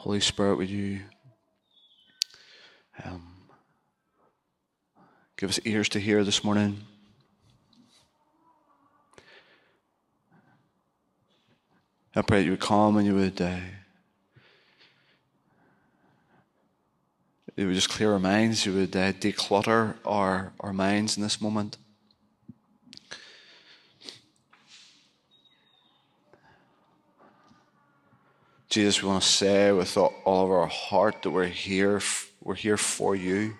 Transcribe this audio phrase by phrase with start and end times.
[0.00, 1.00] Holy Spirit, would you
[3.04, 3.22] um,
[5.36, 6.80] give us ears to hear this morning?
[12.16, 13.56] I pray that you would come and you would, uh,
[17.56, 18.64] you would just clear our minds.
[18.64, 21.76] You would uh, declutter our, our minds in this moment.
[28.70, 32.00] Jesus, we want to say with all of our heart that we're here,
[32.40, 33.56] we're here for you.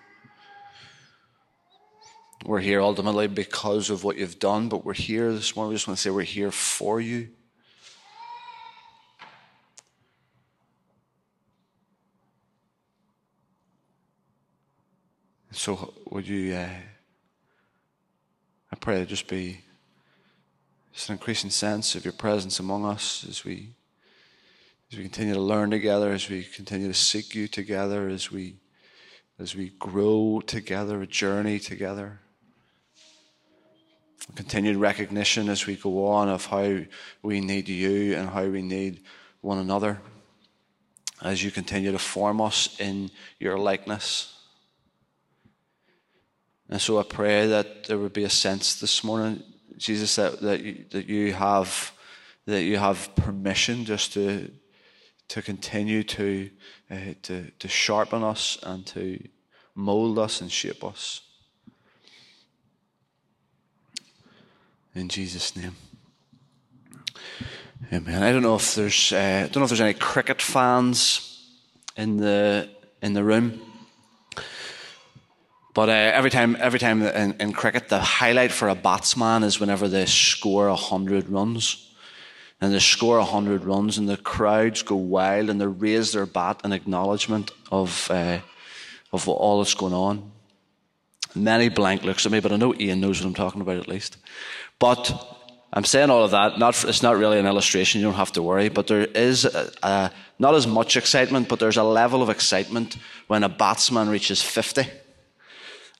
[2.44, 5.70] We're here ultimately because of what you've done, but we're here this morning.
[5.70, 7.30] We just want to say we're here for you.
[15.50, 16.68] So, would you, uh,
[18.70, 19.62] I pray there just be
[20.92, 23.74] just an increasing sense of your presence among us as we
[24.90, 28.56] as we continue to learn together, as we continue to seek you together, as we
[29.38, 32.18] as we grow together, a journey together.
[34.34, 36.80] Continued recognition as we go on of how
[37.22, 39.00] we need you and how we need
[39.40, 39.98] one another.
[41.22, 44.36] As you continue to form us in your likeness.
[46.68, 49.42] And so I pray that there would be a sense this morning,
[49.78, 51.92] Jesus, that, that, you, that you have
[52.46, 54.50] that you have permission just to
[55.30, 56.50] to continue to,
[56.90, 59.16] uh, to, to sharpen us and to
[59.76, 61.20] mold us and shape us.
[64.92, 65.76] In Jesus' name.
[67.92, 68.24] Amen.
[68.24, 71.48] I don't know if there's uh, I don't know if there's any cricket fans
[71.96, 72.68] in the
[73.00, 73.60] in the room.
[75.74, 79.60] But uh, every time, every time in, in, cricket, the highlight for a batsman is
[79.60, 81.89] whenever they score hundred runs
[82.60, 86.60] and they score 100 runs, and the crowds go wild and they raise their bat
[86.64, 88.40] in acknowledgement of, uh,
[89.12, 90.30] of all that's going on.
[91.34, 93.88] Many blank looks at me, but I know Ian knows what I'm talking about at
[93.88, 94.16] least.
[94.78, 95.12] But
[95.72, 98.42] I'm saying all of that, not, it's not really an illustration, you don't have to
[98.42, 102.28] worry, but there is a, a, not as much excitement, but there's a level of
[102.28, 102.96] excitement
[103.28, 104.84] when a batsman reaches 50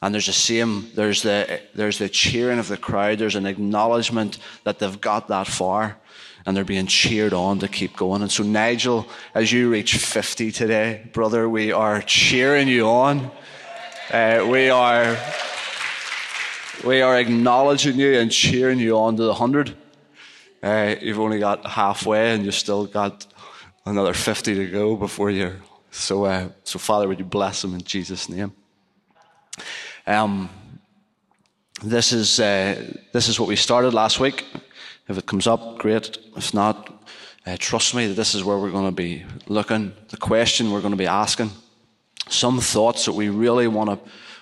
[0.02, 4.38] and there's the same there's the there's the cheering of the crowd there's an acknowledgement
[4.64, 5.98] that they've got that far
[6.46, 8.22] and they're being cheered on to keep going.
[8.22, 13.30] And so, Nigel, as you reach 50 today, brother, we are cheering you on.
[14.10, 15.16] Uh, we are
[16.84, 19.76] we are acknowledging you and cheering you on to the 100.
[20.62, 23.26] Uh, you've only got halfway and you've still got
[23.84, 25.56] another 50 to go before you're.
[25.90, 28.52] So, uh, so Father, would you bless them in Jesus' name?
[30.06, 30.48] Um,
[31.82, 34.44] this is, uh, this is what we started last week.
[35.10, 36.18] If it comes up, great.
[36.36, 36.88] If not,
[37.44, 40.82] uh, trust me that this is where we're going to be looking, the question we're
[40.82, 41.50] going to be asking,
[42.28, 43.98] some thoughts that we really want to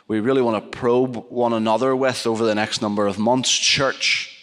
[0.09, 3.51] we really want to probe one another with over the next number of months.
[3.51, 4.37] Church,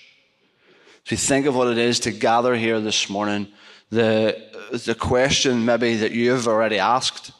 [1.06, 3.47] if you think of what it is to gather here this morning,
[3.92, 4.36] the
[4.72, 7.34] the question maybe that you've already asked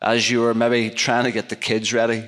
[0.00, 2.22] as you were maybe trying to get the kids ready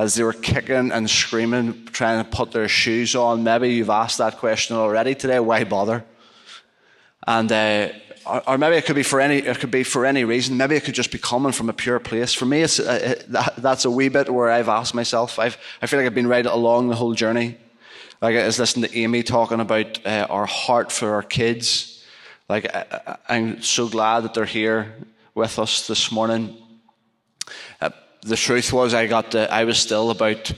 [0.00, 3.44] as they were kicking and screaming, trying to put their shoes on.
[3.44, 5.38] Maybe you've asked that question already today.
[5.40, 6.04] Why bother?
[7.26, 7.90] And uh,
[8.46, 10.56] or, maybe it could be for any it could be for any reason.
[10.56, 12.32] Maybe it could just be coming from a pure place.
[12.32, 15.38] For me, it's uh, that, that's a wee bit where I've asked myself.
[15.38, 17.58] I've, I feel like I've been right along the whole journey.
[18.22, 22.02] Like I was listening to Amy talking about uh, our heart for our kids.
[22.48, 24.94] Like I, I'm so glad that they're here
[25.34, 26.56] with us this morning.
[28.22, 30.52] The truth was I got the, I was still about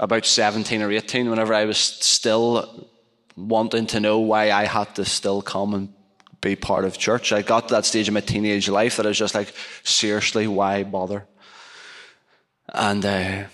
[0.00, 2.88] about 17 or 18 whenever I was still
[3.36, 5.92] wanting to know why I had to still come and
[6.40, 7.32] be part of church.
[7.32, 9.52] I got to that stage of my teenage life that I was just like,
[9.82, 11.26] seriously, why bother?
[12.68, 13.44] And uh,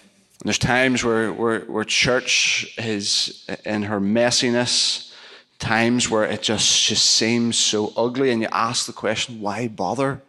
[0.44, 5.12] there's times where, where, where church is in her messiness,
[5.58, 10.20] times where it just, just seems so ugly, and you ask the question, why bother?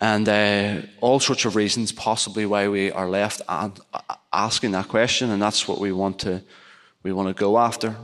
[0.00, 3.42] And uh, all sorts of reasons possibly why we are left
[4.32, 6.42] asking that question, and that's what we want to
[7.02, 7.94] we want to go after.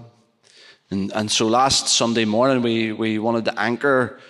[0.91, 4.21] And, and so last Sunday morning we, we wanted to anchor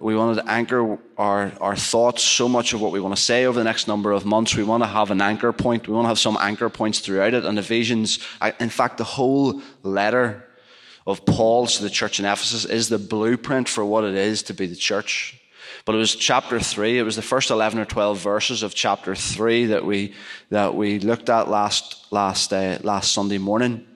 [0.00, 3.44] we wanted to anchor our, our thoughts so much of what we want to say
[3.44, 4.56] over the next number of months.
[4.56, 5.86] We want to have an anchor point.
[5.86, 7.44] We want to have some anchor points throughout it.
[7.44, 8.18] And Ephesians,
[8.58, 10.48] in fact, the whole letter
[11.06, 14.54] of Paul's to the church in Ephesus is the blueprint for what it is to
[14.54, 15.40] be the church.
[15.84, 16.98] But it was chapter three.
[16.98, 20.14] It was the first 11 or 12 verses of chapter three that we,
[20.48, 23.86] that we looked at last, last, uh, last Sunday morning.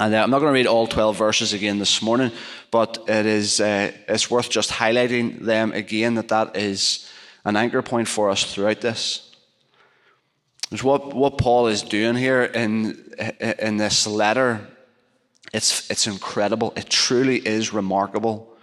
[0.00, 2.32] And uh, I'm not going to read all 12 verses again this morning,
[2.72, 7.08] but it is, uh, it's worth just highlighting them again that that is
[7.44, 9.30] an anchor point for us throughout this.
[10.72, 13.14] It's what, what Paul is doing here in,
[13.60, 14.66] in this letter.
[15.52, 16.72] It's, it's incredible.
[16.76, 18.55] It truly is remarkable.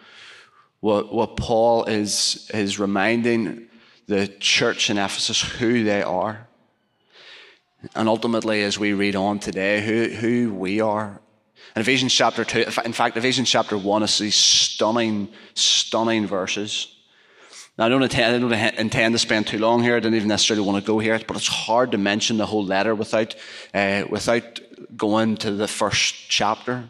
[0.84, 3.70] What, what Paul is, is reminding
[4.08, 6.46] the church in Ephesus who they are.
[7.96, 11.22] And ultimately, as we read on today, who, who we are
[11.74, 16.94] in Ephesians chapter 2, in fact, Ephesians chapter 1 is these stunning, stunning verses.
[17.78, 19.96] Now, I don't, intend, I don't intend to spend too long here.
[19.96, 22.66] I don't even necessarily want to go here, but it's hard to mention the whole
[22.66, 23.36] letter without,
[23.74, 24.60] uh, without
[24.98, 26.90] going to the first chapter.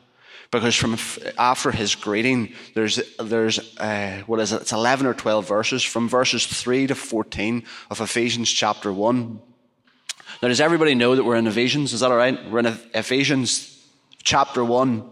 [0.54, 0.98] Because from
[1.40, 4.62] after his greeting, there's, there's uh, what is it?
[4.62, 9.42] It's 11 or 12 verses, from verses 3 to 14 of Ephesians chapter 1.
[10.44, 11.92] Now, does everybody know that we're in Ephesians?
[11.92, 12.38] Is that all right?
[12.52, 13.84] We're in Ephesians
[14.22, 15.10] chapter 1.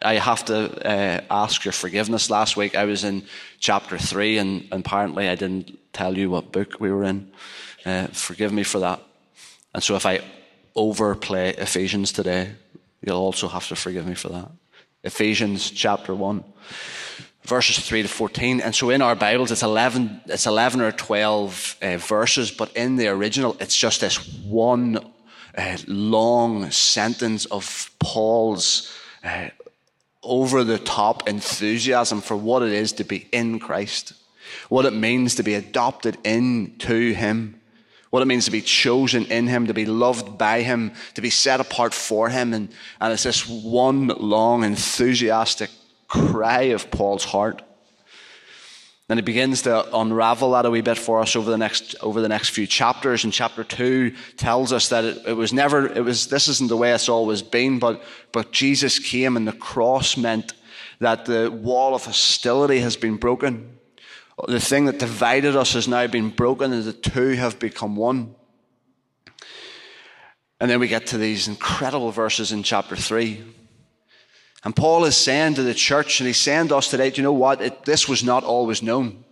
[0.00, 2.30] I have to uh, ask your forgiveness.
[2.30, 3.24] Last week I was in
[3.58, 7.32] chapter 3, and, apparently I didn't tell you what book we were in.
[7.84, 9.02] Uh, forgive me for that.
[9.74, 10.20] And so if I
[10.76, 12.52] overplay Ephesians today,
[13.02, 14.50] you'll also have to forgive me for that.
[15.02, 16.44] Ephesians chapter 1,
[17.44, 18.60] verses 3 to 14.
[18.60, 22.96] And so in our Bibles, it's 11, it's 11 or 12 uh, verses, but in
[22.96, 24.98] the original, it's just this one
[25.56, 28.92] uh, long sentence of Paul's
[29.24, 29.48] uh,
[30.22, 34.12] over the top enthusiasm for what it is to be in Christ,
[34.68, 37.59] what it means to be adopted into Him,
[38.10, 41.30] what it means to be chosen in Him, to be loved by Him, to be
[41.30, 42.52] set apart for Him.
[42.52, 42.68] And,
[43.00, 45.70] and it's this one long enthusiastic
[46.08, 47.62] cry of Paul's heart.
[49.08, 52.20] And he begins to unravel that a wee bit for us over the next, over
[52.20, 53.24] the next few chapters.
[53.24, 56.76] And chapter two tells us that it, it, was never, it was, this isn't the
[56.76, 60.52] way it's always been, but, but Jesus came and the cross meant
[61.00, 63.79] that the wall of hostility has been broken.
[64.48, 68.34] The thing that divided us has now been broken and the two have become one.
[70.60, 73.42] And then we get to these incredible verses in chapter three.
[74.62, 77.22] And Paul is saying to the church, and he's saying to us today, do you
[77.22, 77.62] know what?
[77.62, 79.24] It, this was not always known.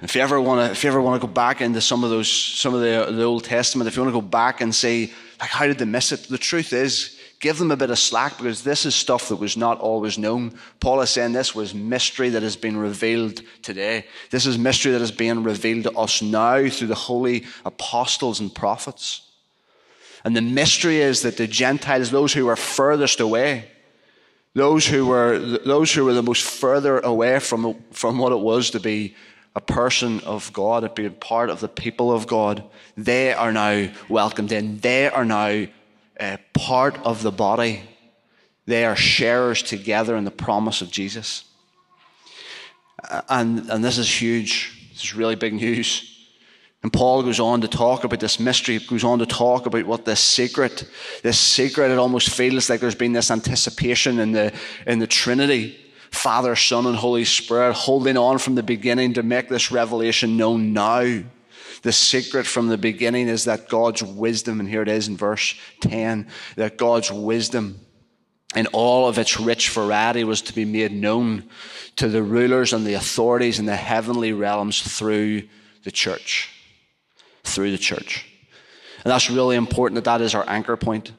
[0.00, 2.08] If you ever want to, if you ever want to go back into some of
[2.08, 5.12] those, some of the, the Old Testament, if you want to go back and say,
[5.38, 6.22] like, how did they miss it?
[6.22, 9.56] The truth is, give them a bit of slack because this is stuff that was
[9.56, 10.52] not always known.
[10.78, 14.06] Paul is saying this was mystery that has been revealed today.
[14.30, 18.54] This is mystery that is being revealed to us now through the holy apostles and
[18.54, 19.22] prophets.
[20.22, 23.70] And the mystery is that the Gentiles, those who were furthest away,
[24.54, 28.70] those who were, those who were the most further away from, from what it was
[28.70, 29.14] to be
[29.56, 32.62] a person of God, to be part of the people of God,
[32.96, 34.78] they are now welcomed in.
[34.80, 35.66] They are now
[36.20, 37.82] uh, part of the body.
[38.66, 41.44] They are sharers together in the promise of Jesus.
[43.28, 44.90] And, and this is huge.
[44.92, 46.06] This is really big news.
[46.82, 49.84] And Paul goes on to talk about this mystery, he goes on to talk about
[49.84, 50.88] what this secret,
[51.22, 54.52] this secret, it almost feels like there's been this anticipation in the,
[54.86, 55.78] in the Trinity,
[56.10, 60.72] Father, Son, and Holy Spirit, holding on from the beginning to make this revelation known
[60.72, 61.22] now.
[61.82, 65.54] The secret from the beginning is that God's wisdom, and here it is in verse
[65.80, 67.80] 10, that God's wisdom
[68.54, 71.48] in all of its rich variety was to be made known
[71.96, 75.42] to the rulers and the authorities in the heavenly realms through
[75.84, 76.50] the church
[77.44, 78.26] through the church.
[79.04, 81.12] And that's really important that that is our anchor point.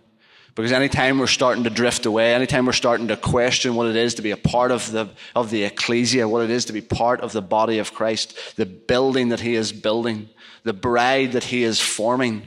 [0.61, 4.13] Because anytime we're starting to drift away, anytime we're starting to question what it is
[4.13, 7.21] to be a part of the, of the ecclesia, what it is to be part
[7.21, 10.29] of the body of Christ, the building that he is building,
[10.61, 12.43] the bride that he is forming,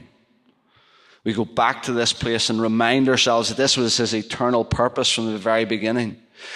[1.25, 5.11] we go back to this place and remind ourselves that this was his eternal purpose
[5.11, 6.15] from the very beginning.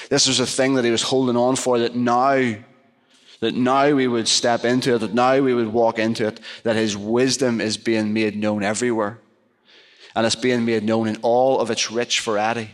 [0.09, 2.55] This was a thing that he was holding on for that now
[3.41, 6.77] that now we would step into it, that now we would walk into it, that
[6.77, 9.19] His wisdom is being made known everywhere.
[10.19, 12.71] And it's being made known in all of its rich variety,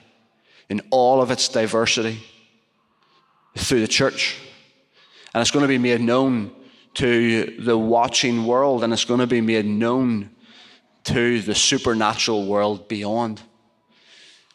[0.67, 2.17] in all of its diversity,
[3.55, 4.39] through the church.
[5.31, 6.49] And it's going to be made known
[6.95, 10.31] to the watching world, and it's going to be made known
[11.03, 13.43] to the supernatural world beyond.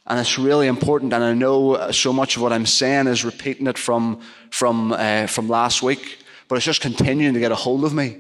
[0.05, 1.13] And it's really important.
[1.13, 4.21] And I know so much of what I'm saying is repeating it from,
[4.51, 6.19] from, uh, from last week,
[6.49, 8.17] but it's just continuing to get a hold of me.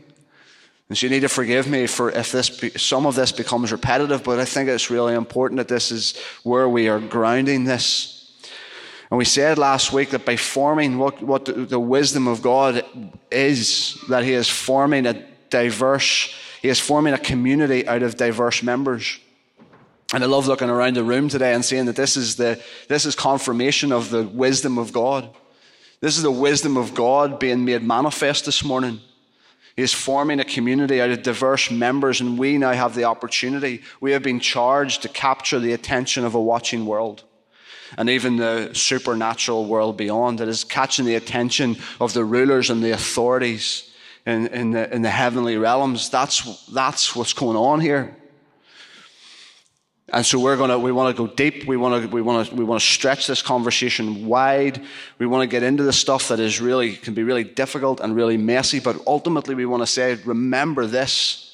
[0.90, 3.70] And so you need to forgive me for if this be, some of this becomes
[3.70, 8.32] repetitive, but I think it's really important that this is where we are grounding this.
[9.08, 12.84] And we said last week that by forming what, what the, wisdom of God
[13.30, 18.60] is, that He is forming a diverse, He is forming a community out of diverse
[18.60, 19.20] members.
[20.12, 23.06] And I love looking around the room today and seeing that this is, the, this
[23.06, 25.30] is confirmation of the wisdom of God.
[26.00, 29.00] This is the wisdom of God being made manifest this morning.
[29.80, 33.82] Is forming a community out of diverse members, and we now have the opportunity.
[34.00, 37.24] We have been charged to capture the attention of a watching world
[37.98, 42.82] and even the supernatural world beyond that is catching the attention of the rulers and
[42.82, 43.90] the authorities
[44.26, 46.10] in, in, the, in the heavenly realms.
[46.10, 48.16] That's, that's what's going on here.
[50.12, 51.66] And so we're gonna, we want to go deep.
[51.66, 54.82] We want to, we want to, we want to stretch this conversation wide.
[55.18, 58.16] We want to get into the stuff that is really, can be really difficult and
[58.16, 58.80] really messy.
[58.80, 61.46] But ultimately we want to say, remember this.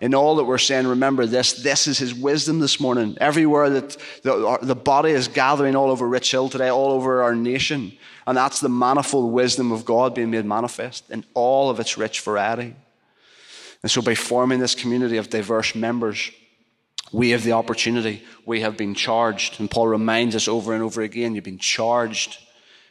[0.00, 1.52] In all that we're saying, remember this.
[1.62, 3.16] This is his wisdom this morning.
[3.20, 7.96] Everywhere that the, the body is gathering all over Richhill today, all over our nation.
[8.26, 12.20] And that's the manifold wisdom of God being made manifest in all of its rich
[12.22, 12.74] variety.
[13.82, 16.30] And so by forming this community of diverse members,
[17.12, 18.22] we have the opportunity.
[18.46, 19.60] We have been charged.
[19.60, 22.38] And Paul reminds us over and over again you've been charged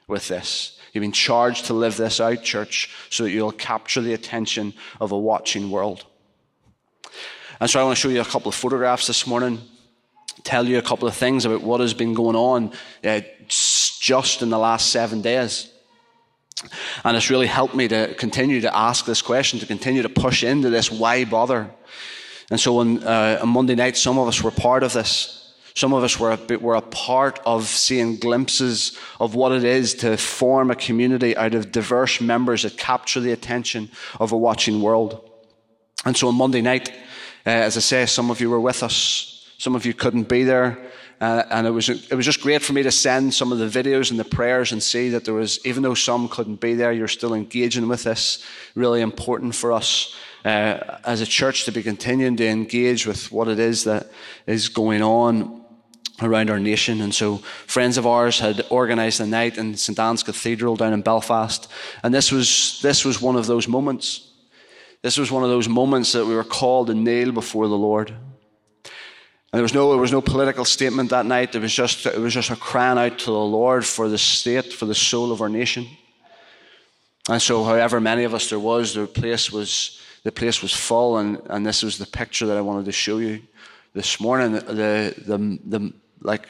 [0.08, 0.79] with this.
[0.93, 5.12] You've been charged to live this out, church, so that you'll capture the attention of
[5.12, 6.05] a watching world.
[7.60, 9.60] And so I want to show you a couple of photographs this morning,
[10.43, 14.50] tell you a couple of things about what has been going on uh, just in
[14.50, 15.72] the last seven days.
[17.03, 20.43] And it's really helped me to continue to ask this question, to continue to push
[20.43, 21.72] into this why bother?
[22.53, 25.55] And so on, uh, on Monday night, some of us were part of this.
[25.74, 29.95] Some of us were a, were a part of seeing glimpses of what it is
[29.95, 34.83] to form a community out of diverse members that capture the attention of a watching
[34.83, 35.27] world.
[36.05, 36.89] And so on Monday night,
[37.43, 40.43] uh, as I say, some of you were with us, some of you couldn't be
[40.43, 40.77] there.
[41.22, 43.67] Uh, and it was, it was just great for me to send some of the
[43.67, 46.91] videos and the prayers and see that there was, even though some couldn't be there,
[46.91, 48.43] you're still engaging with this.
[48.75, 53.48] Really important for us uh, as a church to be continuing to engage with what
[53.48, 54.10] it is that
[54.46, 55.63] is going on
[56.22, 57.01] around our nation.
[57.01, 59.98] And so friends of ours had organized a night in St.
[60.00, 61.70] Anne's Cathedral down in Belfast.
[62.03, 64.29] And this was, this was one of those moments.
[65.01, 68.13] This was one of those moments that we were called to kneel before the Lord.
[69.53, 71.53] And there was no, there was no political statement that night.
[71.53, 74.74] It was just, it was just a crying out to the Lord for the state,
[74.74, 75.86] for the soul of our nation.
[77.29, 81.19] And so, however many of us there was, the place was the place was full,
[81.19, 83.43] and, and this was the picture that I wanted to show you
[83.93, 84.53] this morning.
[84.53, 86.48] The, the, the, like,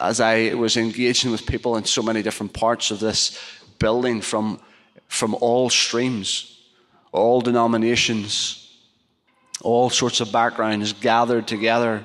[0.00, 3.38] as I was engaging with people in so many different parts of this
[3.78, 4.58] building from,
[5.06, 6.58] from all streams,
[7.12, 8.76] all denominations,
[9.60, 12.04] all sorts of backgrounds gathered together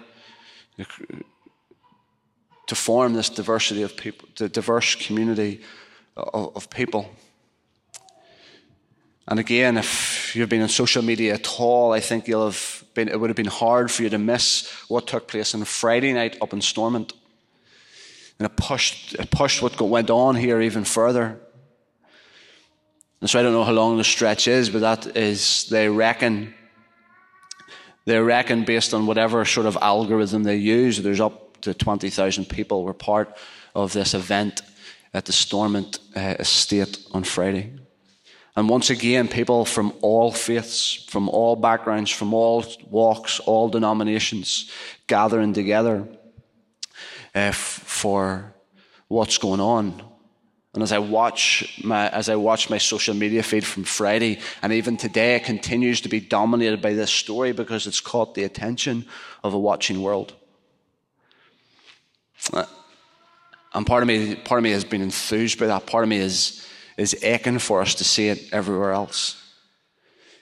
[2.67, 5.61] to form this diversity of people, the diverse community
[6.17, 7.09] of, of people.
[9.27, 13.07] And again, if you've been on social media at all, I think you'll have been,
[13.07, 16.37] it would have been hard for you to miss what took place on Friday night
[16.41, 17.13] up in Stormont.
[18.37, 21.39] And it pushed, it pushed what went on here even further.
[23.21, 26.53] And so I don't know how long the stretch is, but that is, they reckon,
[28.05, 32.83] they reckon based on whatever sort of algorithm they use, there's up to 20,000 people
[32.83, 33.35] were part
[33.73, 34.61] of this event
[35.13, 37.73] at the Stormont uh, estate on Friday.
[38.55, 44.71] And once again, people from all faiths, from all backgrounds, from all walks, all denominations
[45.07, 46.07] gathering together
[47.33, 48.53] uh, for
[49.07, 50.01] what's going on.
[50.75, 54.73] And as I watch my as I watch my social media feed from Friday, and
[54.73, 59.05] even today, it continues to be dominated by this story because it's caught the attention
[59.41, 60.33] of a watching world.
[62.51, 62.65] Uh,
[63.73, 65.85] and part of me, part of me has been enthused by that.
[65.85, 66.67] Part of me is
[66.97, 69.41] is aching for us to see it everywhere else.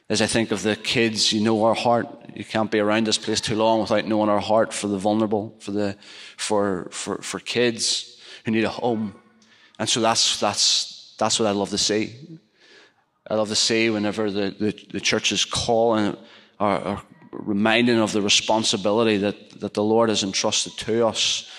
[0.10, 2.08] As I think of the kids, you know our heart.
[2.34, 5.56] You can't be around this place too long without knowing our heart for the vulnerable,
[5.60, 5.96] for the
[6.38, 9.14] for for, for kids who need a home.
[9.84, 12.16] And so that's that's that's what I love to see.
[13.30, 16.16] I love to see whenever the, the, the church is calling
[16.58, 17.02] or, or
[17.34, 21.52] reminding of the responsibility that, that the Lord has entrusted to us,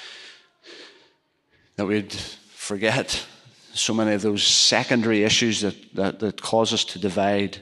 [1.77, 3.27] that we'd forget
[3.75, 7.59] so many of those secondary issues that, that, that cause us to divide,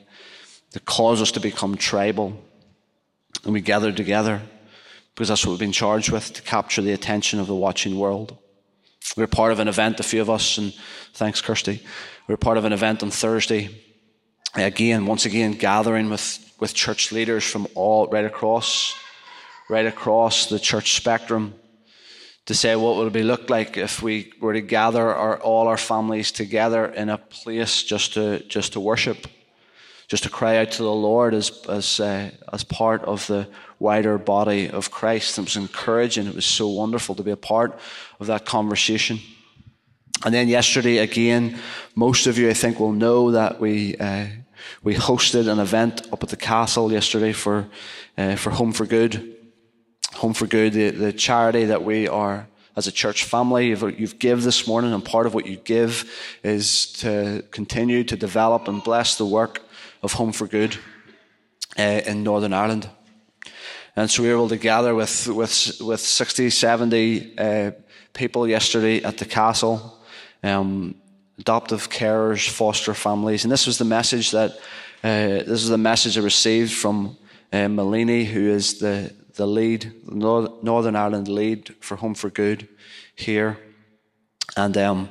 [0.74, 2.40] that cause us to become tribal.
[3.42, 4.40] And we gather together
[5.12, 8.38] because that's what we've been charged with to capture the attention of the watching world.
[9.16, 10.72] We are part of an event, a few of us, and
[11.14, 11.82] thanks, Kirsty.
[12.26, 13.70] We are part of an event on Thursday.
[14.54, 18.94] Again, once again, gathering with, with church leaders from all right across,
[19.68, 21.54] right across the church spectrum
[22.46, 25.76] to say what would it look like if we were to gather our, all our
[25.76, 29.26] families together in a place just to just to worship,
[30.08, 33.48] just to cry out to the Lord as, as, uh, as part of the
[33.82, 35.38] wider body of Christ.
[35.38, 36.28] It was encouraging.
[36.28, 37.78] It was so wonderful to be a part
[38.20, 39.18] of that conversation.
[40.24, 41.58] And then yesterday, again,
[41.96, 44.26] most of you, I think, will know that we, uh,
[44.84, 47.66] we hosted an event up at the castle yesterday for,
[48.16, 49.36] uh, for Home for Good.
[50.14, 52.46] Home for Good, the, the charity that we are
[52.76, 53.68] as a church family.
[53.68, 56.08] You've, you've give this morning, and part of what you give
[56.44, 59.60] is to continue to develop and bless the work
[60.02, 60.76] of Home for Good
[61.76, 62.88] uh, in Northern Ireland.
[63.94, 67.70] And so we were able to gather with, with, with 60, 70 uh,
[68.14, 69.98] people yesterday at the castle,
[70.42, 70.94] um,
[71.38, 73.44] adoptive carers, foster families.
[73.44, 74.52] And this was the message that,
[75.04, 77.16] uh, this is the message I received from
[77.52, 82.68] uh, Melanie, who is the, the lead, Northern Ireland lead for Home for Good
[83.14, 83.58] here.
[84.56, 85.10] And um,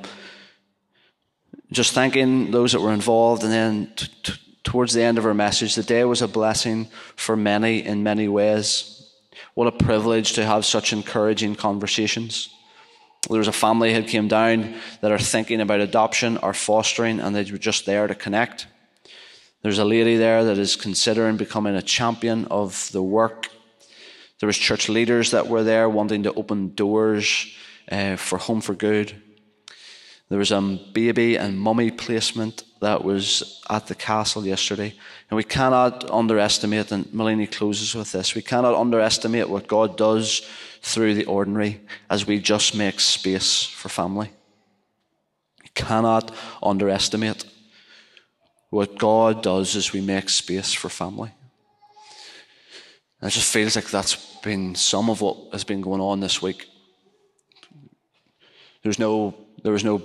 [1.72, 3.44] just thanking those that were involved.
[3.44, 6.88] And then t- t- towards the end of her message, the day was a blessing
[7.15, 9.10] for many in many ways.
[9.53, 12.50] What a privilege to have such encouraging conversations.
[13.30, 17.36] There was a family who came down that are thinking about adoption or fostering, and
[17.36, 18.68] they were just there to connect.
[19.62, 23.50] There's a lady there that is considering becoming a champion of the work.
[24.39, 27.56] There was church leaders that were there wanting to open doors
[27.91, 29.22] uh, for Home for Good.
[30.32, 30.62] There was a
[30.94, 34.94] baby and mummy placement that was at the castle yesterday.
[35.30, 40.50] And we cannot underestimate, and Melanie closes with this, we cannot underestimate what God does
[40.82, 44.32] through the ordinary as we just make space for family.
[45.64, 46.34] We cannot
[46.64, 47.44] underestimate
[48.70, 51.32] what God does as we make space for family.
[53.20, 56.42] And it just feels like that's been some of what has been going on this
[56.42, 56.68] week.
[58.82, 60.02] There's no, there was no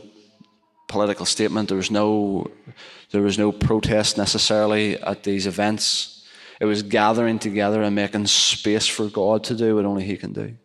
[0.86, 1.68] political statement.
[1.68, 2.50] There was no,
[3.10, 6.26] there was no protest necessarily at these events.
[6.60, 10.32] It was gathering together and making space for God to do what only He can
[10.32, 10.56] do.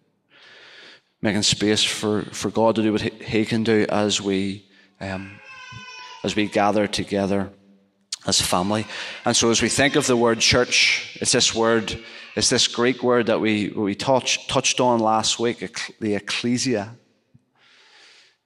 [1.21, 4.65] Making space for, for God to do what He, he can do as we,
[4.99, 5.39] um,
[6.23, 7.51] as we gather together
[8.25, 8.85] as family.
[9.25, 11.99] And so as we think of the word church, it's this word,
[12.35, 16.95] it's this Greek word that we, we touch, touched on last week, the ecclesia.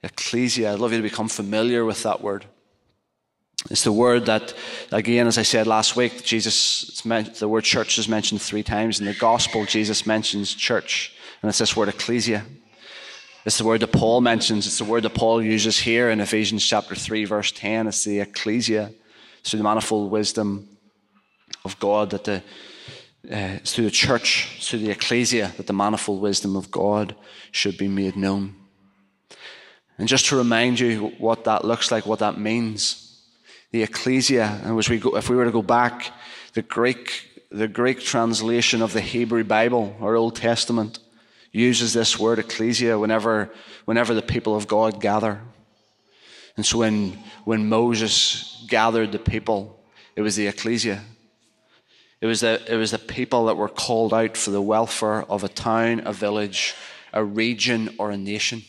[0.06, 0.72] Ecclesia.
[0.72, 2.46] I'd love you to become familiar with that word.
[3.72, 4.54] It's the word that,
[4.92, 9.00] again, as I said last week, Jesus, meant, the word church is mentioned three times.
[9.00, 12.46] In the gospel, Jesus mentions church, and it's this word ecclesia.
[13.46, 14.68] It's the word that Paul mentions.
[14.68, 17.88] It's the word that Paul uses here in Ephesians chapter 3, verse 10.
[17.88, 18.92] It's the ecclesia.
[19.40, 20.78] It's through the manifold wisdom
[21.64, 22.36] of God that the,
[23.32, 27.16] uh, it's through the church, it's through the ecclesia that the manifold wisdom of God
[27.52, 28.56] should be made known.
[29.98, 33.22] And just to remind you what that looks like, what that means,
[33.72, 36.12] the ecclesia, and as we go, if we were to go back,
[36.54, 41.00] the Greek, the Greek translation of the Hebrew Bible or Old Testament
[41.52, 43.50] uses this word ecclesia whenever,
[43.86, 45.42] whenever the people of God gather.
[46.58, 49.80] And so when, when Moses gathered the people,
[50.16, 51.02] it was the ecclesia.
[52.22, 55.44] It was, the, it was the people that were called out for the welfare of
[55.44, 56.74] a town, a village,
[57.14, 58.64] a region, or a nation.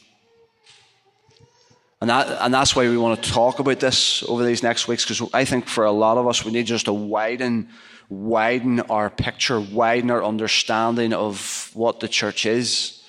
[2.00, 5.04] And, that, and that's why we want to talk about this over these next weeks,
[5.04, 7.70] because I think for a lot of us, we need just to widen,
[8.10, 13.02] widen our picture, widen our understanding of what the church is,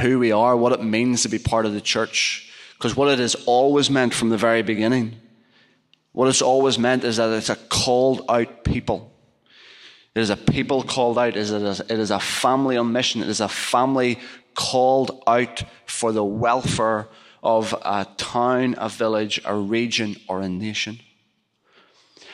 [0.00, 2.50] who we are, what it means to be part of the church.
[2.78, 5.16] Because what it has always meant from the very beginning,
[6.12, 9.12] what it's always meant is that it's a called out people.
[10.14, 11.36] It is a people called out.
[11.36, 13.22] It is a family on mission.
[13.22, 14.18] It is a family
[14.54, 17.08] called out for the welfare
[17.42, 21.00] of a town, a village, a region, or a nation.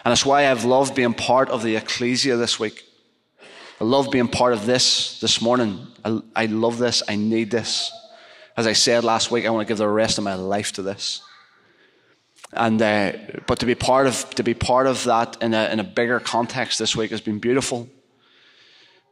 [0.04, 2.84] And that's why I've loved being part of the ecclesia this week.
[3.80, 5.86] I love being part of this this morning.
[6.04, 7.02] I, I love this.
[7.08, 7.92] I need this.
[8.56, 10.82] As I said last week, I want to give the rest of my life to
[10.82, 11.22] this.
[12.52, 13.12] And uh,
[13.46, 16.18] but to be part of to be part of that in a in a bigger
[16.18, 17.88] context this week has been beautiful.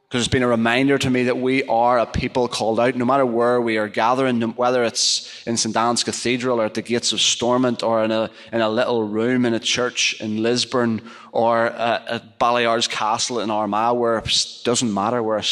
[0.09, 3.05] Because it's been a reminder to me that we are a people called out, no
[3.05, 5.77] matter where we are gathering, whether it's in St.
[5.77, 9.45] Anne's Cathedral or at the gates of Stormont or in a, in a little room
[9.45, 14.95] in a church in Lisburn or uh, at Ballyards Castle in Armagh, where it doesn't
[14.95, 15.43] matter where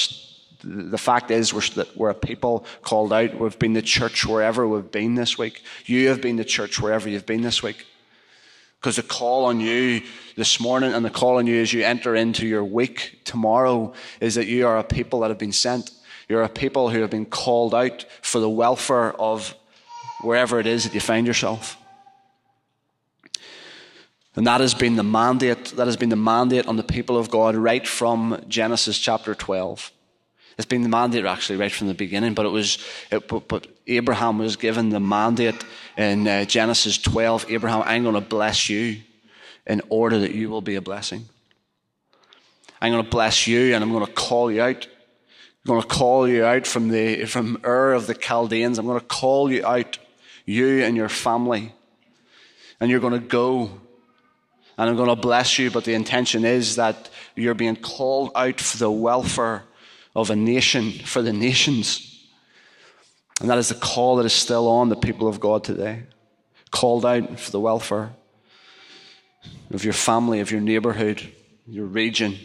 [0.63, 3.39] the fact is we're, we're a people called out.
[3.39, 5.63] We've been the church wherever we've been this week.
[5.85, 7.87] You have been the church wherever you've been this week.
[8.85, 10.03] Because the call on you
[10.37, 14.35] this morning and the call on you as you enter into your week tomorrow is
[14.35, 15.91] that you are a people that have been sent.
[16.29, 19.55] You're a people who have been called out for the welfare of
[20.21, 21.79] wherever it is that you find yourself.
[24.37, 27.31] And that has been the mandate, that has been the mandate on the people of
[27.31, 29.93] God right from Genesis chapter 12.
[30.59, 32.77] It's been the mandate actually right from the beginning, but it was,
[33.11, 35.65] it, but, but, Abraham was given the mandate
[35.97, 37.47] in uh, Genesis 12.
[37.51, 39.01] Abraham, I'm going to bless you
[39.67, 41.27] in order that you will be a blessing.
[42.81, 44.87] I'm going to bless you and I'm going to call you out.
[44.87, 48.79] I'm going to call you out from the, from Ur of the Chaldeans.
[48.79, 49.99] I'm going to call you out,
[50.45, 51.73] you and your family.
[52.81, 53.71] And you're going to go
[54.77, 58.61] and I'm going to bless you, but the intention is that you're being called out
[58.61, 59.63] for the welfare
[60.17, 62.14] of a nation, for the nations.
[63.41, 66.05] And that is the call that is still on the people of God today.
[66.71, 68.15] Called out for the welfare
[69.71, 71.33] of your family, of your neighborhood,
[71.67, 72.39] your region,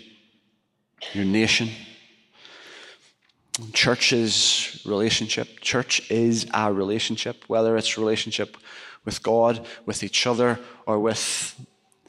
[1.14, 1.70] your nation.
[3.74, 5.60] Church is relationship.
[5.60, 8.58] Church is our relationship, whether it's relationship
[9.06, 11.60] with God, with each other, or with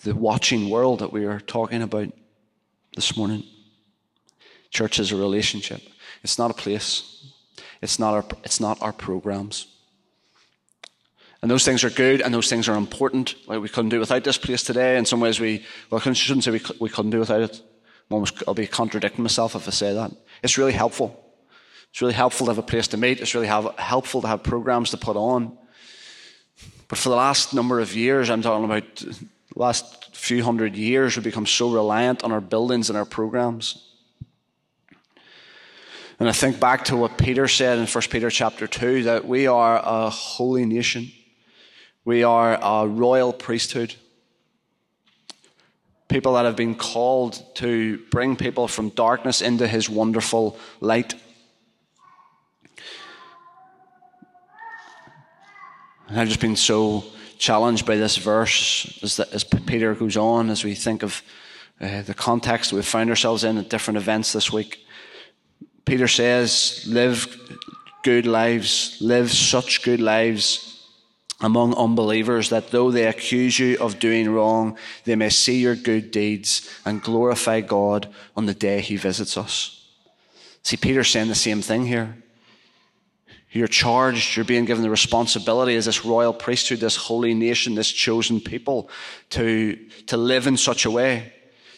[0.02, 2.12] the watching world that we are talking about
[2.94, 3.44] this morning.
[4.70, 5.82] Church is a relationship.
[6.22, 7.29] It's not a place.
[7.82, 9.66] It's not our, it's not our programs.
[11.42, 13.34] And those things are good and those things are important.
[13.46, 14.98] Like we couldn't do without this place today.
[14.98, 17.62] In some ways, we, well, I shouldn't say we, we couldn't do without it.
[18.10, 20.12] I'll be contradicting myself if I say that.
[20.42, 21.24] It's really helpful.
[21.90, 23.20] It's really helpful to have a place to meet.
[23.20, 25.56] It's really have, helpful to have programs to put on.
[26.88, 29.16] But for the last number of years, I'm talking about the
[29.54, 33.89] last few hundred years, we've become so reliant on our buildings and our programs.
[36.20, 39.46] And I think back to what Peter said in 1 Peter chapter 2 that we
[39.46, 41.10] are a holy nation.
[42.04, 43.94] We are a royal priesthood.
[46.08, 51.14] People that have been called to bring people from darkness into his wonderful light.
[56.08, 57.02] And I've just been so
[57.38, 61.22] challenged by this verse as, the, as Peter goes on, as we think of
[61.80, 64.84] uh, the context we've found ourselves in at different events this week.
[65.84, 67.36] Peter says, live
[68.02, 70.70] good lives, live such good lives
[71.40, 76.10] among unbelievers that though they accuse you of doing wrong, they may see your good
[76.10, 79.88] deeds and glorify God on the day he visits us.
[80.62, 82.16] See, Peter's saying the same thing here.
[83.52, 87.90] You're charged, you're being given the responsibility as this royal priesthood, this holy nation, this
[87.90, 88.88] chosen people
[89.30, 91.32] to, to live in such a way,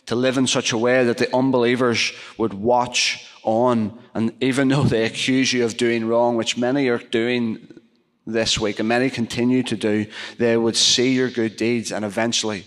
[0.07, 3.99] to live in such a way that the unbelievers would watch on.
[4.15, 7.81] And even though they accuse you of doing wrong, which many are doing
[8.27, 10.07] this week and many continue to do,
[10.39, 12.65] they would see your good deeds and eventually,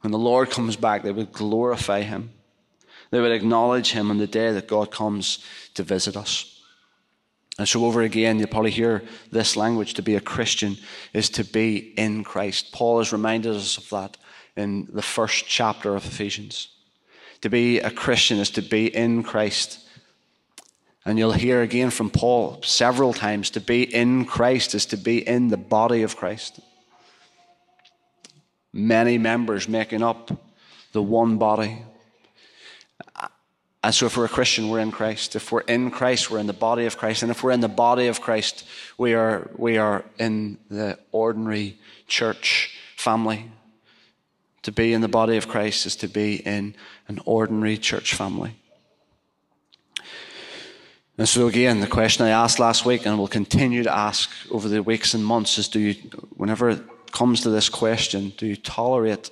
[0.00, 2.30] when the Lord comes back, they would glorify Him.
[3.10, 5.42] They would acknowledge Him on the day that God comes
[5.74, 6.60] to visit us.
[7.58, 10.76] And so, over again, you'll probably hear this language to be a Christian
[11.12, 12.72] is to be in Christ.
[12.72, 14.16] Paul has reminded us of that
[14.56, 16.73] in the first chapter of Ephesians.
[17.44, 19.78] To be a Christian is to be in Christ.
[21.04, 25.18] And you'll hear again from Paul several times to be in Christ is to be
[25.18, 26.60] in the body of Christ.
[28.72, 30.30] Many members making up
[30.92, 31.82] the one body.
[33.82, 35.36] And so, if we're a Christian, we're in Christ.
[35.36, 37.20] If we're in Christ, we're in the body of Christ.
[37.20, 38.64] And if we're in the body of Christ,
[38.96, 41.78] we are, we are in the ordinary
[42.08, 43.50] church family.
[44.64, 46.74] To be in the body of Christ is to be in
[47.06, 48.56] an ordinary church family.
[51.18, 54.66] And so, again, the question I asked last week and will continue to ask over
[54.68, 55.92] the weeks and months is do you,
[56.36, 56.80] whenever it
[57.12, 59.30] comes to this question, do you tolerate?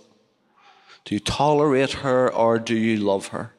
[1.07, 3.55] Do you tolerate her or do you love her?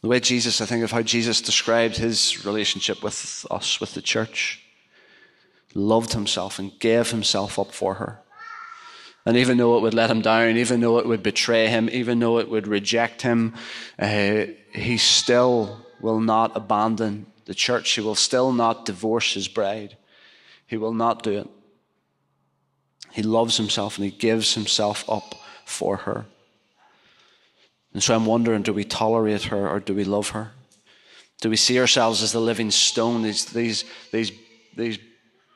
[0.00, 4.02] The way Jesus, I think of how Jesus described his relationship with us, with the
[4.02, 4.62] church,
[5.74, 8.22] loved himself and gave himself up for her.
[9.26, 12.20] And even though it would let him down, even though it would betray him, even
[12.20, 13.54] though it would reject him,
[13.98, 17.90] uh, he still will not abandon the church.
[17.90, 19.96] He will still not divorce his bride.
[20.68, 21.48] He will not do it.
[23.10, 25.34] He loves himself and he gives himself up
[25.64, 26.26] for her.
[27.92, 30.52] And so I'm wondering do we tolerate her or do we love her?
[31.40, 34.30] Do we see ourselves as the living stone, these, these, these,
[34.76, 34.98] these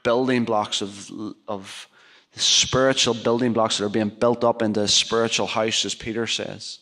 [0.03, 1.11] building blocks of,
[1.47, 1.87] of
[2.33, 6.27] the spiritual building blocks that are being built up into a spiritual house, as Peter
[6.27, 6.79] says?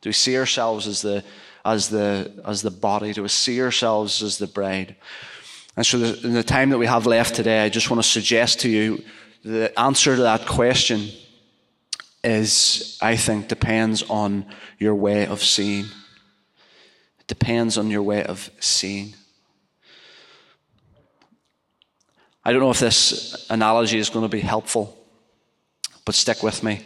[0.00, 1.24] Do we see ourselves as the,
[1.64, 3.12] as the, as the body?
[3.12, 4.96] Do we see ourselves as the bride?
[5.76, 8.60] And so, in the time that we have left today, I just want to suggest
[8.60, 9.02] to you
[9.44, 11.08] the answer to that question
[12.22, 14.44] is, I think, depends on
[14.78, 15.86] your way of seeing.
[17.18, 19.14] It depends on your way of seeing.
[22.44, 24.96] I don't know if this analogy is going to be helpful,
[26.04, 26.80] but stick with me.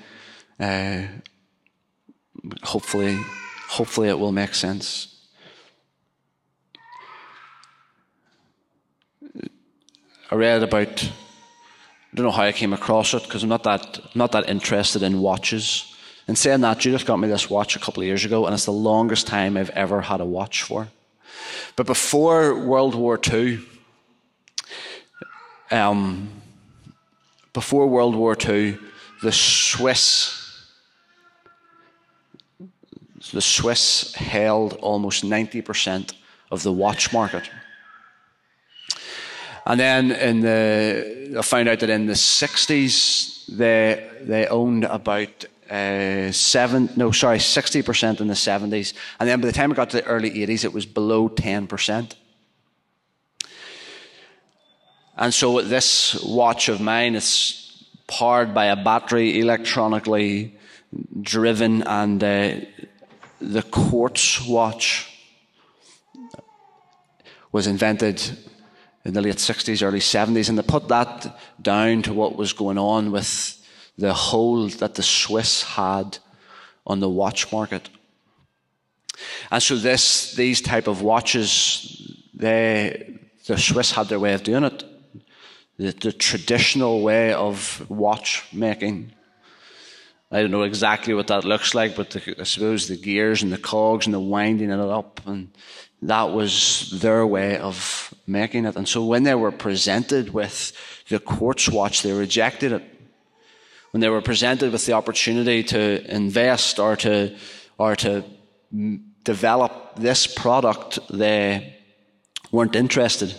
[0.58, 1.02] Uh,
[2.62, 3.16] hopefully,
[3.68, 5.10] hopefully it will make sense.
[10.30, 11.04] I read about.
[11.04, 15.02] I don't know how I came across it because I'm not that not that interested
[15.02, 15.90] in watches.
[16.26, 18.64] And saying that, Judith got me this watch a couple of years ago, and it's
[18.64, 20.88] the longest time I've ever had a watch for.
[21.76, 23.60] But before World War II,
[25.70, 26.30] um,
[27.52, 28.78] before World War II,
[29.22, 30.44] the Swiss
[33.32, 36.12] the Swiss held almost 90%
[36.50, 37.50] of the watch market.
[39.66, 45.46] And then in the, I found out that in the 60s, they, they owned about
[45.70, 48.92] uh, seven, no, sorry, 60% in the 70s.
[49.18, 52.14] And then by the time it got to the early 80s, it was below 10%.
[55.16, 60.58] And so this watch of mine, is powered by a battery, electronically
[61.20, 62.56] driven, and uh,
[63.40, 65.10] the quartz watch
[67.52, 68.20] was invented
[69.04, 72.78] in the late 60s, early 70s, and they put that down to what was going
[72.78, 73.64] on with
[73.96, 76.18] the hold that the Swiss had
[76.86, 77.88] on the watch market.
[79.50, 84.64] And so this, these type of watches, they, the Swiss had their way of doing
[84.64, 84.84] it.
[85.76, 89.12] The, the traditional way of watchmaking.
[90.30, 93.52] I don't know exactly what that looks like, but the, I suppose the gears and
[93.52, 95.50] the cogs and the winding it up, and
[96.02, 98.76] that was their way of making it.
[98.76, 100.72] And so when they were presented with
[101.08, 102.82] the quartz watch, they rejected it.
[103.90, 107.36] When they were presented with the opportunity to invest or to,
[107.78, 108.24] or to
[109.22, 111.76] develop this product, they
[112.52, 113.34] weren't interested.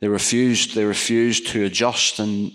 [0.00, 2.52] They refused, they refused to adjust and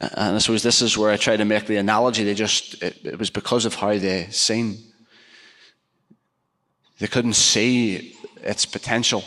[0.00, 2.24] and I suppose this is where I try to make the analogy.
[2.24, 4.78] They just, it, it was because of how they seen.
[6.98, 9.24] They couldn't see its potential.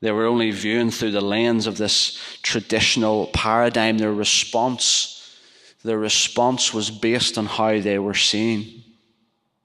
[0.00, 3.98] They were only viewing through the lens of this traditional paradigm.
[3.98, 5.38] Their response,
[5.84, 8.82] their response was based on how they were seeing.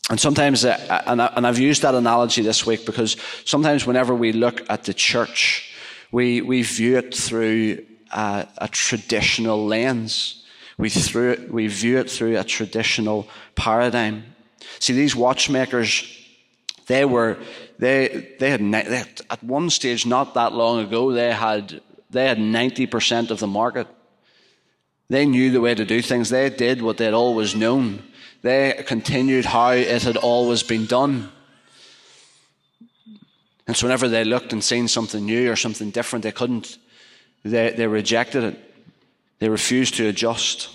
[0.09, 4.61] And sometimes, uh, and I've used that analogy this week because sometimes whenever we look
[4.69, 5.73] at the church,
[6.11, 10.43] we, we view it through a, a traditional lens.
[10.77, 14.23] We, through it, we view it through a traditional paradigm.
[14.79, 16.05] See, these watchmakers,
[16.87, 17.37] they were,
[17.79, 22.27] they, they had, they had, at one stage not that long ago, they had, they
[22.27, 23.87] had 90% of the market.
[25.09, 26.29] They knew the way to do things.
[26.29, 28.03] They did what they'd always known.
[28.41, 31.31] They continued how it had always been done.
[33.67, 36.77] And so whenever they looked and seen something new or something different, they couldn't
[37.43, 38.59] they, they rejected it.
[39.39, 40.69] They refused to adjust.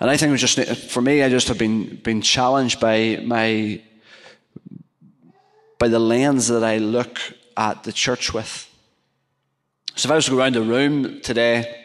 [0.00, 3.22] And I think it was just, for me, I just have been, been challenged by
[3.24, 3.80] my,
[5.78, 7.20] by the lens that I look
[7.56, 8.68] at the church with.
[9.94, 11.78] So if I was to go around the room today,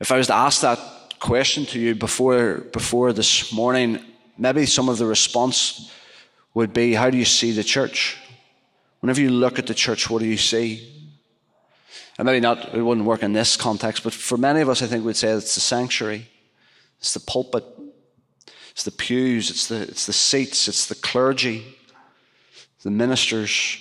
[0.00, 0.78] if I was to ask that
[1.20, 4.04] question to you before, before this morning,
[4.36, 5.92] maybe some of the response
[6.54, 8.18] would be, how do you see the church?
[9.00, 11.00] Whenever you look at the church, what do you see?
[12.20, 14.86] and maybe not, it wouldn't work in this context, but for many of us, I
[14.86, 16.28] think we'd say it's the sanctuary,
[16.98, 17.64] it's the pulpit,
[18.72, 21.64] it's the pews, it's the, it's the seats, it's the clergy,
[22.82, 23.78] the ministers,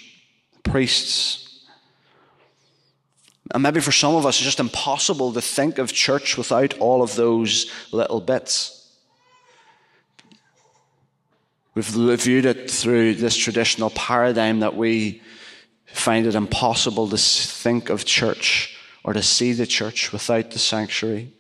[0.54, 1.66] the priests.
[3.54, 7.04] And maybe for some of us, it's just impossible to think of church without all
[7.04, 8.79] of those little bits.
[11.80, 15.22] We've viewed it through this traditional paradigm that we
[15.86, 21.32] find it impossible to think of church or to see the church without the sanctuary,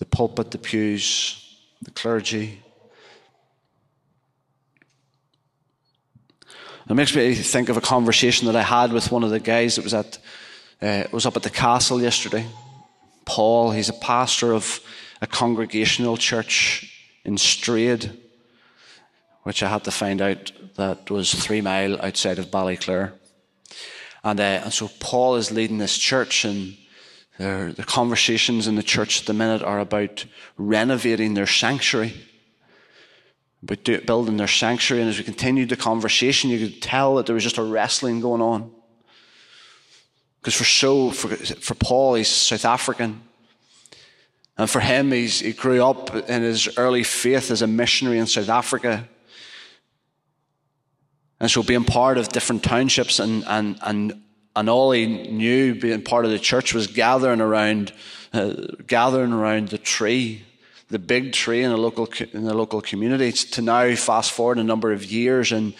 [0.00, 2.60] the pulpit, the pews, the clergy.
[6.88, 9.76] It makes me think of a conversation that I had with one of the guys
[9.76, 10.18] that was at
[10.82, 12.44] uh, was up at the castle yesterday.
[13.24, 14.80] Paul, he's a pastor of
[15.20, 16.92] a congregational church
[17.24, 18.19] in Straid,
[19.50, 23.10] which I had to find out that was three mile outside of Ballyclare.
[24.22, 26.76] And, uh, and so Paul is leading this church, and
[27.36, 30.24] the conversations in the church at the minute are about
[30.56, 32.14] renovating their sanctuary,
[33.64, 35.02] about do, building their sanctuary.
[35.02, 38.20] And as we continued the conversation, you could tell that there was just a wrestling
[38.20, 38.70] going on.
[40.40, 43.20] Because for so for, for Paul, he's South African.
[44.56, 48.28] And for him, he's, he grew up in his early faith as a missionary in
[48.28, 49.08] South Africa.
[51.40, 54.12] And so being part of different townships and, and, and,
[54.56, 57.92] And all he knew being part of the church was gathering around,
[58.32, 58.52] uh,
[58.86, 60.42] gathering around the tree,
[60.88, 63.32] the big tree in the local, in the local community.
[63.32, 65.72] To now fast forward a number of years and,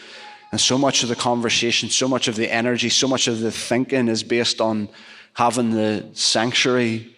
[0.53, 3.51] and so much of the conversation, so much of the energy, so much of the
[3.51, 4.89] thinking is based on
[5.35, 7.15] having the sanctuary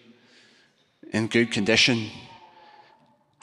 [1.11, 2.09] in good condition,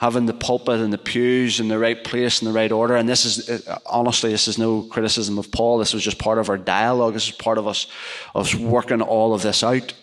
[0.01, 2.95] having the pulpit and the pews in the right place in the right order.
[2.95, 5.77] And this is, uh, honestly, this is no criticism of Paul.
[5.77, 7.13] This was just part of our dialogue.
[7.13, 7.85] This is part of us,
[8.33, 9.93] us working all of this out.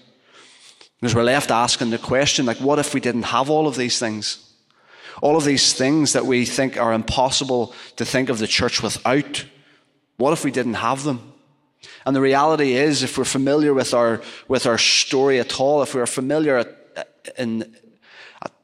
[1.00, 3.98] Because we're left asking the question, like, what if we didn't have all of these
[3.98, 4.54] things?
[5.20, 9.46] All of these things that we think are impossible to think of the church without.
[10.16, 11.32] What if we didn't have them?
[12.06, 15.92] And the reality is, if we're familiar with our, with our story at all, if
[15.92, 16.72] we're familiar
[17.36, 17.74] in,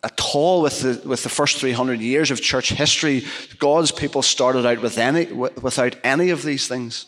[0.04, 3.24] at all with the, with the first 300 years of church history,
[3.58, 7.06] God's people started out with any, without any of these things.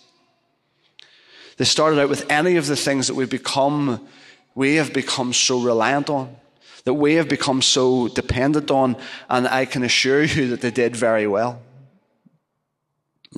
[1.59, 4.07] They started out with any of the things that we've become,
[4.55, 6.35] we have become so reliant on,
[6.85, 8.97] that we have become so dependent on,
[9.29, 11.61] and I can assure you that they did very well.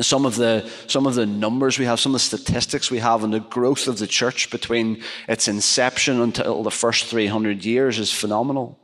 [0.00, 3.24] Some of, the, some of the numbers we have, some of the statistics we have
[3.24, 8.12] on the growth of the church between its inception until the first 300 years is
[8.12, 8.78] phenomenal.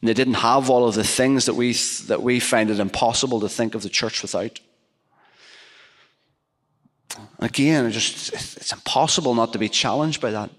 [0.00, 1.72] And they didn't have all of the things that we,
[2.06, 4.60] that we find it impossible to think of the church without.
[7.38, 10.50] Again, it just, it's impossible not to be challenged by that.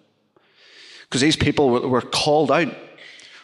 [1.04, 2.74] Because these people were called out.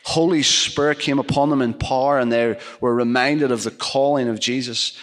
[0.04, 4.40] Holy Spirit came upon them in power, and they were reminded of the calling of
[4.40, 4.98] Jesus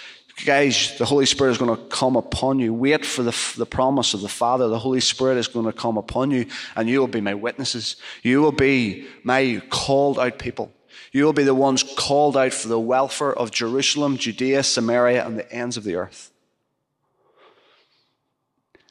[0.45, 2.75] Guys, the Holy Spirit is going to come upon you.
[2.75, 4.69] Wait for the, the promise of the Father.
[4.69, 7.97] The Holy Spirit is going to come upon you, and you will be my witnesses.
[8.23, 10.73] You will be my called out people.
[11.15, 15.39] You will be the ones called out for the welfare of Jerusalem, Judea, Samaria, and
[15.39, 16.31] the ends of the earth.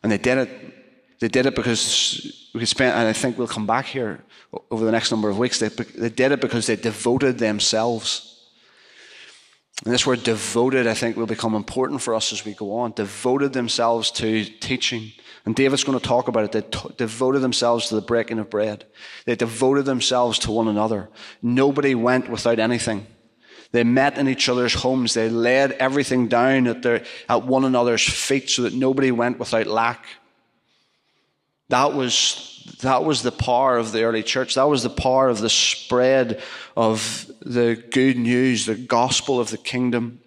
[0.01, 0.49] And they did it.
[1.19, 4.23] They did it because we spent, and I think we'll come back here
[4.71, 5.59] over the next number of weeks.
[5.59, 8.33] They, they did it because they devoted themselves
[9.83, 12.93] and this word devoted, I think, will become important for us as we go on.
[12.93, 15.11] Devoted themselves to teaching.
[15.45, 16.51] And David's going to talk about it.
[16.53, 18.85] They t- devoted themselves to the breaking of bread.
[19.25, 21.09] They devoted themselves to one another.
[21.41, 23.07] Nobody went without anything.
[23.71, 25.13] They met in each other's homes.
[25.13, 29.67] They laid everything down at, their, at one another's feet so that nobody went without
[29.67, 30.05] lack.
[31.69, 32.49] That was
[32.81, 34.55] that was the power of the early church.
[34.55, 36.41] That was the power of the spread
[36.77, 40.21] of the good news, the gospel of the kingdom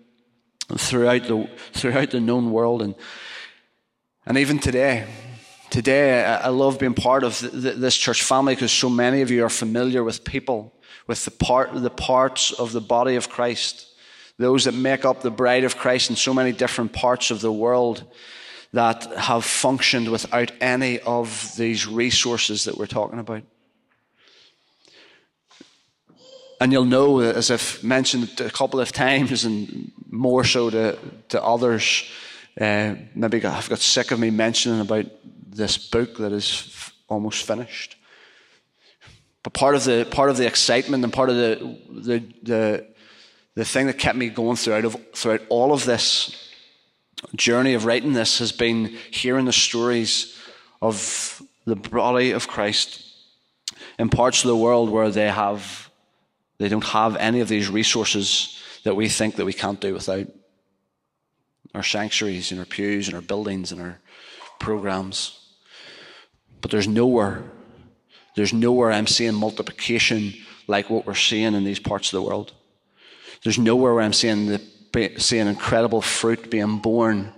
[0.76, 2.82] throughout the, throughout the known world.
[2.82, 2.94] And,
[4.26, 5.06] and even today,
[5.70, 9.50] today, I love being part of this church family because so many of you are
[9.50, 10.74] familiar with people,
[11.06, 13.86] with the, part, the parts of the body of Christ,
[14.36, 17.52] those that make up the bride of Christ in so many different parts of the
[17.52, 18.04] world
[18.72, 23.42] that have functioned without any of these resources that we're talking about.
[26.60, 31.42] And you'll know, as I've mentioned a couple of times, and more so to, to
[31.42, 32.04] others,
[32.60, 35.06] uh, maybe I've got sick of me mentioning about
[35.48, 37.96] this book that is almost finished.
[39.42, 42.86] But part of the part of the excitement and part of the the the,
[43.54, 46.50] the thing that kept me going throughout of, throughout all of this
[47.34, 50.36] journey of writing this has been hearing the stories
[50.82, 53.02] of the body of Christ
[53.98, 55.90] in parts of the world where they have
[56.58, 60.26] they don't have any of these resources that we think that we can't do without
[61.76, 64.00] our sanctuaries and our pews and our buildings and our
[64.58, 65.38] programs.
[66.62, 67.44] But there's nowhere,
[68.34, 70.32] there's nowhere I'm seeing multiplication
[70.66, 72.52] like what we're seeing in these parts of the world.
[73.44, 74.62] There's nowhere where I'm seeing the
[75.18, 77.30] seeing incredible fruit being born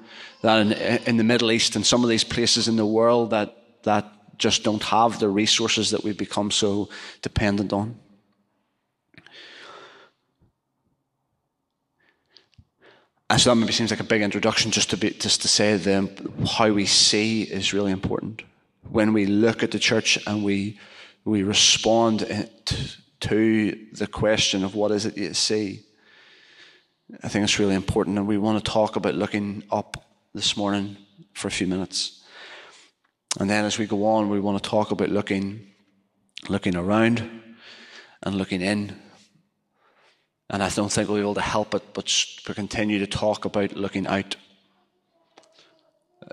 [0.43, 0.73] that in,
[1.09, 4.63] in, the Middle East and some of these places in the world that, that just
[4.63, 6.89] don't have the resources that we've become so
[7.21, 7.99] dependent on.
[13.31, 15.77] And so that maybe seems like a big introduction just to be, just to say
[15.77, 16.09] the,
[16.49, 18.43] how we see is really important.
[18.91, 20.79] When we look at the church and we
[21.29, 22.21] we respond
[23.21, 25.81] to, the question of what is it you see,
[27.23, 30.97] I think it's really important, and we want to talk about looking up this morning
[31.35, 32.25] for a few minutes.
[33.39, 35.67] And then as we go on, we want to talk about looking,
[36.49, 37.29] looking around
[38.23, 38.97] and looking in.
[40.51, 42.07] And I don't think we'll be able to help it but
[42.45, 44.37] to continue to talk about looking out.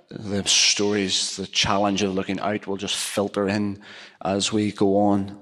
[0.10, 3.82] The stories, the challenge of looking out will just filter in
[4.24, 5.38] as we go on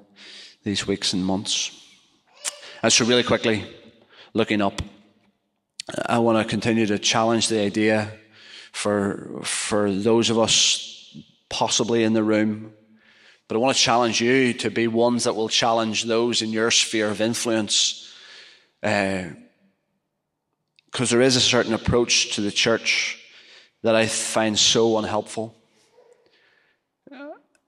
[0.63, 1.79] these weeks and months.
[2.81, 3.65] And so, really quickly,
[4.33, 4.81] looking up.
[6.05, 8.11] I want to continue to challenge the idea
[8.71, 11.15] for, for those of us
[11.49, 12.73] possibly in the room.
[13.47, 16.71] But I want to challenge you to be ones that will challenge those in your
[16.71, 18.02] sphere of influence.
[18.83, 19.33] Because
[20.99, 23.17] uh, there is a certain approach to the church
[23.81, 25.55] that I find so unhelpful.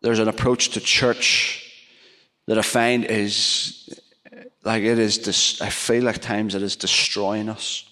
[0.01, 1.71] There's an approach to church
[2.47, 3.89] that I find is
[4.65, 7.85] like it is, I feel like times it is destroying us.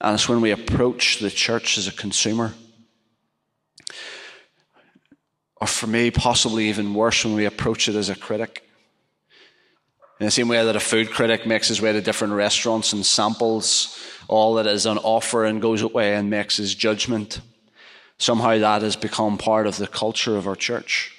[0.00, 2.52] And it's when we approach the church as a consumer.
[5.56, 8.67] Or for me, possibly even worse, when we approach it as a critic.
[10.20, 13.06] In the same way that a food critic makes his way to different restaurants and
[13.06, 13.96] samples
[14.26, 17.40] all that is on offer and goes away and makes his judgment,
[18.18, 21.14] somehow that has become part of the culture of our church.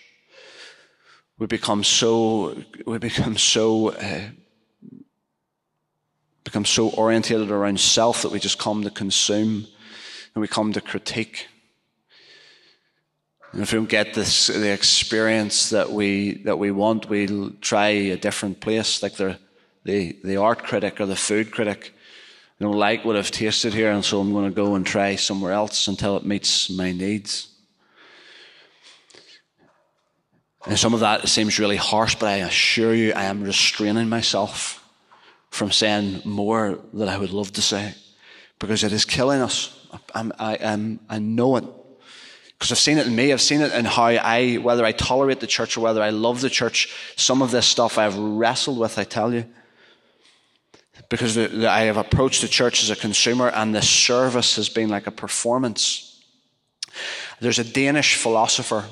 [1.38, 4.30] We become so, we become so, uh,
[6.44, 9.66] become so orientated around self that we just come to consume
[10.36, 11.48] and we come to critique.
[13.52, 17.88] And if we don't get this, the experience that we, that we want, we'll try
[17.88, 19.40] a different place, like the,
[19.86, 21.94] the, the art critic or the food critic.
[22.60, 25.16] I don't like what I've tasted here, and so I'm going to go and try
[25.16, 27.48] somewhere else until it meets my needs.
[30.68, 34.84] And some of that seems really harsh, but I assure you, I am restraining myself
[35.50, 37.96] from saying more that I would love to say
[38.60, 39.88] because it is killing us.
[40.14, 41.64] I'm, I, am, I know it.
[42.60, 43.32] Because I've seen it in me.
[43.32, 46.42] I've seen it in how I, whether I tolerate the church or whether I love
[46.42, 49.46] the church, some of this stuff I've wrestled with, I tell you.
[51.10, 55.08] Because I have approached the church as a consumer and the service has been like
[55.08, 56.22] a performance.
[57.40, 58.84] There's a Danish philosopher,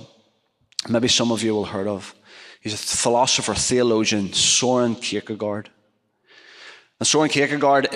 [0.88, 2.16] maybe some of you will heard of.
[2.62, 5.70] He's a philosopher, theologian, Soren Kierkegaard.
[7.00, 7.90] And Soren Kierkegaard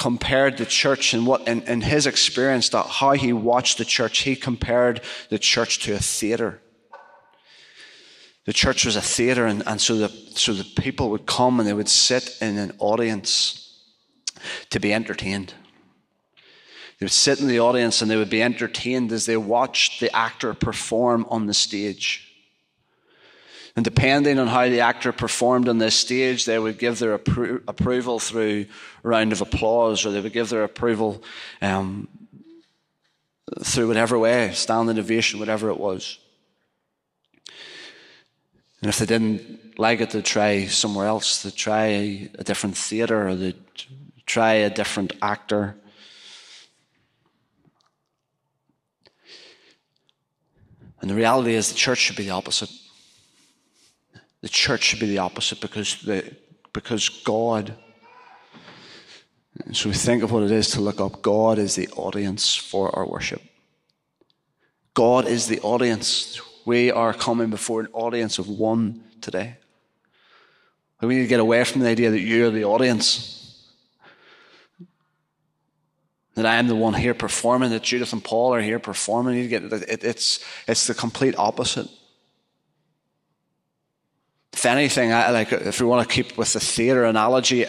[0.00, 4.20] compared the church and what in, in his experience that how he watched the church.
[4.20, 6.62] He compared the church to a theater.
[8.46, 11.68] The church was a theater and, and so the so the people would come and
[11.68, 13.78] they would sit in an audience
[14.70, 15.52] to be entertained.
[16.98, 20.10] They would sit in the audience and they would be entertained as they watched the
[20.16, 22.29] actor perform on the stage
[23.76, 27.62] and depending on how the actor performed on this stage, they would give their appro-
[27.68, 28.66] approval through
[29.04, 31.22] a round of applause, or they would give their approval
[31.62, 32.08] um,
[33.62, 36.18] through whatever way, standing ovation, whatever it was.
[38.82, 41.42] And if they didn't like it, they'd try somewhere else.
[41.42, 43.62] They'd try a, different theatre, or they'd
[44.26, 45.76] try a different actor.
[51.00, 52.70] And the reality is, the church should be the opposite.
[54.42, 56.34] The church should be the opposite because, the,
[56.72, 57.74] because God,
[59.72, 61.22] so we think of what it is to look up.
[61.22, 63.42] God is the audience for our worship.
[64.94, 66.40] God is the audience.
[66.64, 69.56] We are coming before an audience of one today.
[71.02, 73.36] We need to get away from the idea that you're the audience.
[76.34, 79.36] That I am the one here performing, that Judith and Paul are here performing.
[79.36, 81.88] You get, it, it's, it's the complete opposite.
[84.52, 87.66] If anything, I, like if we want to keep with the theatre analogy,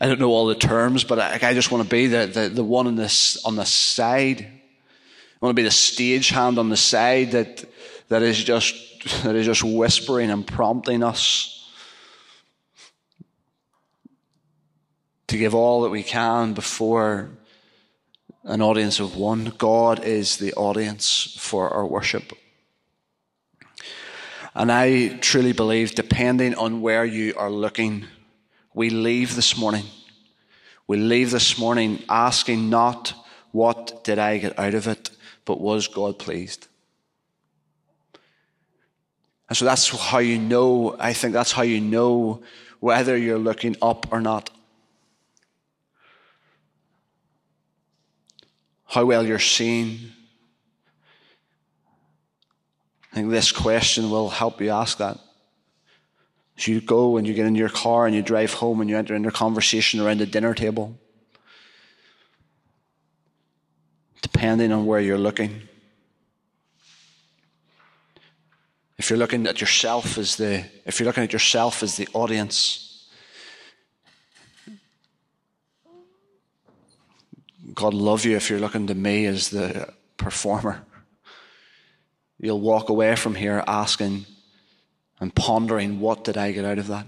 [0.00, 2.48] I don't know all the terms, but I, I just want to be the, the,
[2.48, 4.40] the one on this on the side.
[4.40, 7.64] I want to be the stage hand on the side that
[8.08, 8.74] that is just
[9.24, 11.70] that is just whispering and prompting us
[15.26, 17.30] to give all that we can before
[18.44, 19.52] an audience of one.
[19.58, 22.32] God is the audience for our worship.
[24.54, 28.06] And I truly believe, depending on where you are looking,
[28.74, 29.84] we leave this morning.
[30.86, 33.14] We leave this morning asking not,
[33.52, 35.10] what did I get out of it,
[35.44, 36.66] but was God pleased?
[39.48, 42.42] And so that's how you know, I think that's how you know
[42.80, 44.50] whether you're looking up or not.
[48.86, 50.12] How well you're seeing
[53.12, 55.18] I think this question will help you ask that.
[56.56, 58.96] As you go and you get in your car and you drive home and you
[58.96, 60.98] enter into conversation around the dinner table,
[64.22, 65.62] depending on where you're looking.
[68.96, 73.08] If you're looking at yourself as the if you're looking at yourself as the audience,
[77.74, 80.86] God love you if you're looking to me as the performer.
[82.42, 84.26] You'll walk away from here asking
[85.20, 87.06] and pondering, what did I get out of that?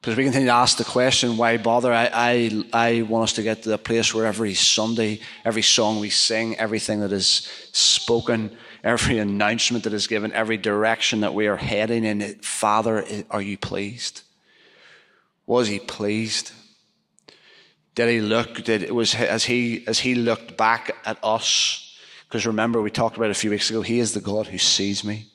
[0.00, 1.92] Because we continue to ask the question, why bother?
[1.92, 5.98] I, I, I want us to get to the place where every Sunday, every song
[5.98, 11.46] we sing, everything that is spoken, every announcement that is given, every direction that we
[11.46, 14.22] are heading in, it, Father, are you pleased?
[15.46, 16.52] Was he pleased?
[17.94, 18.62] Did he look?
[18.62, 21.89] Did it was as he as he looked back at us?
[22.30, 23.82] Because remember, we talked about a few weeks ago.
[23.82, 25.26] He is the God who sees me.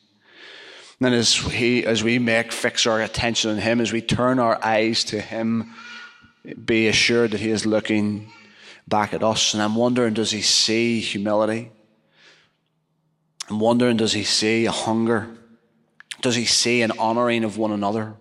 [1.01, 4.57] And as he, as we make fix our attention on Him, as we turn our
[4.63, 5.73] eyes to Him,
[6.63, 8.31] be assured that He is looking
[8.87, 9.53] back at us.
[9.53, 11.69] And I'm wondering, does He see humility?
[13.49, 15.27] I'm wondering, does He see a hunger?
[16.21, 18.13] Does He see an honoring of one another?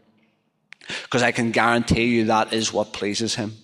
[1.04, 3.54] Because I can guarantee you that is what pleases Him.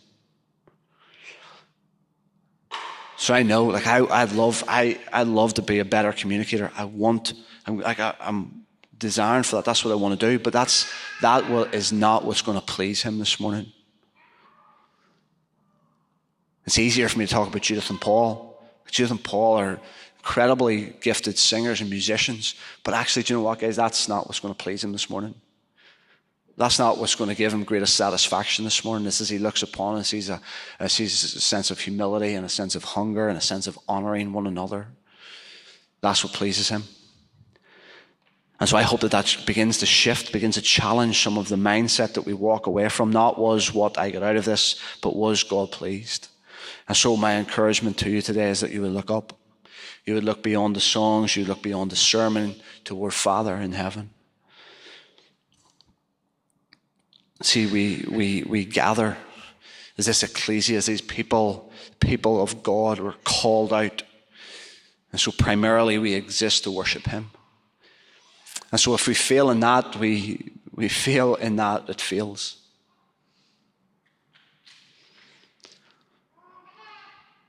[3.20, 6.72] So I know, like I, I love, I, I love to be a better communicator.
[6.74, 7.34] I want,
[7.66, 8.64] I'm like I, I'm
[8.96, 9.66] desiring for that.
[9.66, 10.38] That's what I want to do.
[10.38, 10.90] But that's,
[11.20, 13.70] that will, is not what's going to please him this morning.
[16.64, 18.58] It's easier for me to talk about Judith and Paul.
[18.90, 19.80] Judith and Paul are
[20.16, 22.54] incredibly gifted singers and musicians.
[22.84, 23.76] But actually, do you know what, guys?
[23.76, 25.34] That's not what's going to please him this morning.
[26.60, 29.06] That's not what's going to give him greatest satisfaction this morning.
[29.06, 32.74] This as he looks upon us, a, sees a sense of humility and a sense
[32.74, 34.88] of hunger and a sense of honoring one another.
[36.02, 36.82] That's what pleases him.
[38.60, 41.56] And so I hope that that begins to shift, begins to challenge some of the
[41.56, 43.10] mindset that we walk away from.
[43.10, 46.28] Not was what I got out of this, but was God pleased?
[46.88, 49.34] And so my encouragement to you today is that you would look up.
[50.04, 53.72] You would look beyond the songs, you would look beyond the sermon toward Father in
[53.72, 54.10] heaven.
[57.42, 59.16] See, we, we, we gather
[59.96, 61.70] as this ecclesia, as these people,
[62.00, 64.02] people of God, were called out.
[65.12, 67.30] And so primarily we exist to worship Him.
[68.70, 72.56] And so if we fail in that, we, we fail in that it fails.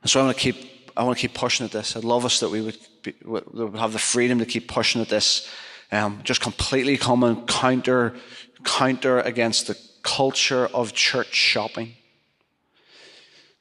[0.01, 1.95] And so I want to keep, I want to keep pushing at this.
[1.95, 5.09] I'd love us that we would, be, would have the freedom to keep pushing at
[5.09, 5.47] this.
[5.91, 8.15] Um, just completely come and counter,
[8.63, 11.93] counter against the culture of church shopping.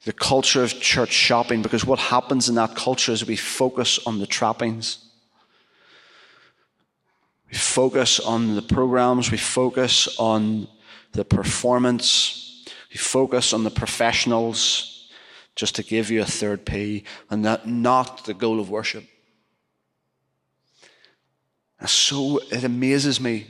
[0.05, 4.19] The culture of church shopping, because what happens in that culture is we focus on
[4.19, 4.97] the trappings.
[7.51, 10.67] We focus on the programs, we focus on
[11.11, 15.09] the performance, we focus on the professionals,
[15.55, 19.03] just to give you a third P, and that not the goal of worship.
[21.79, 23.47] And so it amazes me,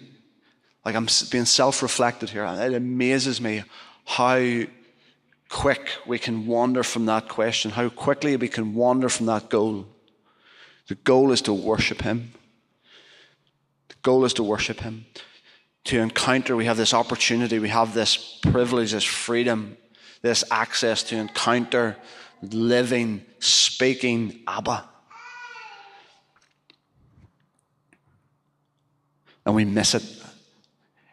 [0.86, 3.64] like I'm being self reflected here, and it amazes me
[4.06, 4.64] how
[5.50, 9.86] quick we can wander from that question, how quickly we can wander from that goal.
[10.88, 12.34] The goal is to worship Him
[13.90, 15.06] The goal is to worship Him,
[15.86, 16.56] to encounter.
[16.56, 19.78] We have this opportunity, we have this privilege, this freedom,
[20.22, 21.98] this access to encounter
[22.42, 24.86] living, speaking Abba.
[29.46, 30.21] And we miss it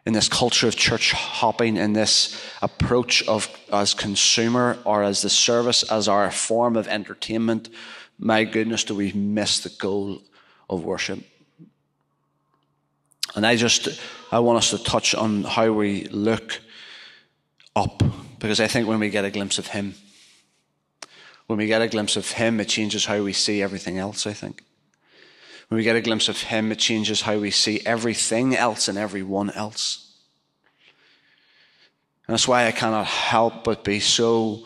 [0.09, 5.29] in this culture of church hopping, in this approach of as consumer or as the
[5.29, 7.69] service, as our form of entertainment.
[8.17, 10.23] My goodness, do we miss the goal
[10.67, 11.19] of worship?
[13.35, 14.01] And I just,
[14.31, 16.59] I want us to touch on how we look
[17.75, 18.01] up,
[18.39, 19.93] because I think when we get a glimpse of Him,
[21.45, 24.33] when we get a glimpse of Him, it changes how we see everything else, I
[24.33, 24.63] think.
[25.69, 28.97] When we get a glimpse of Him, it changes how we see everything else and
[28.97, 30.15] everyone else.
[32.27, 34.65] And that's why I cannot help but be so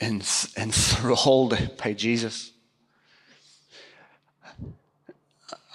[0.00, 2.52] enthralled by Jesus.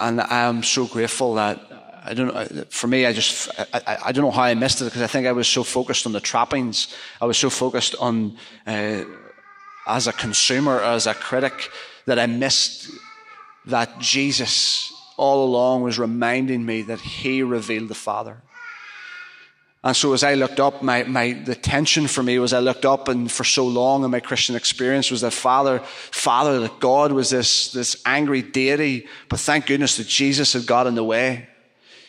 [0.00, 1.60] And I am so grateful that
[2.04, 2.64] I don't know.
[2.70, 5.26] For me, I just, I, I, don't know how I missed it because I think
[5.26, 6.94] I was so focused on the trappings.
[7.20, 9.04] I was so focused on, uh,
[9.86, 11.70] as a consumer, as a critic,
[12.06, 12.90] that I missed
[13.68, 18.38] that Jesus all along was reminding me that He revealed the Father.
[19.84, 22.84] And so as I looked up, my, my, the tension for me was I looked
[22.84, 27.12] up and for so long in my Christian experience was that Father, Father, that God
[27.12, 31.48] was this, this angry deity, but thank goodness that Jesus had got in the way.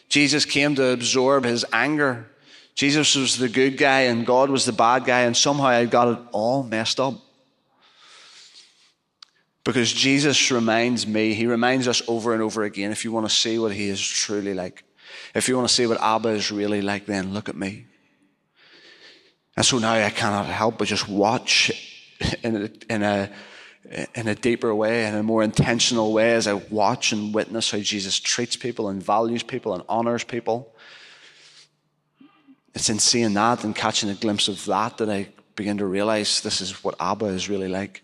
[0.09, 2.27] Jesus came to absorb his anger.
[2.73, 6.07] Jesus was the good guy and God was the bad guy, and somehow I got
[6.07, 7.13] it all messed up.
[9.69, 13.35] Because Jesus reminds me, he reminds us over and over again if you want to
[13.35, 14.83] see what he is truly like,
[15.35, 17.85] if you want to see what Abba is really like, then look at me.
[19.55, 21.71] And so now I cannot help but just watch
[22.41, 23.29] in a, in a
[24.15, 27.77] in a deeper way, in a more intentional way, as I watch and witness how
[27.77, 30.73] Jesus treats people and values people and honors people.
[32.73, 36.41] it's in seeing that and catching a glimpse of that that I begin to realize
[36.41, 38.01] this is what Abba is really like.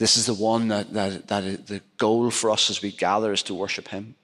[0.00, 3.42] This is the one that, that, that the goal for us as we gather is
[3.42, 4.14] to worship Him.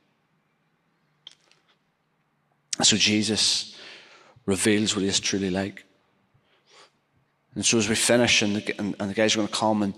[2.83, 3.77] So Jesus
[4.47, 5.85] reveals what He is truly like.
[7.55, 9.83] And so as we finish, and the, and, and the guys are going to come
[9.83, 9.93] and,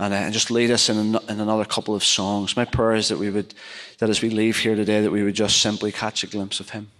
[0.00, 2.94] and, uh, and just lead us in, an, in another couple of songs, my prayer
[2.94, 3.54] is that we would,
[3.98, 6.70] that as we leave here today, that we would just simply catch a glimpse of
[6.70, 6.90] Him.